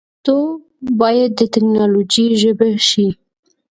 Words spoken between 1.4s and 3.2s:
ټیکنالوجۍ ژبه شي.